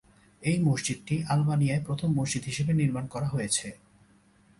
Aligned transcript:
এই 0.41 0.57
মসজিদটি 0.59 1.15
আলবানিয়ায় 1.29 1.85
প্রথম 1.87 2.09
মসজিদ 2.19 2.43
হিসেবে 2.43 2.71
নির্মাণ 2.73 3.05
করা 3.07 3.27
হয়েছে। 3.27 3.67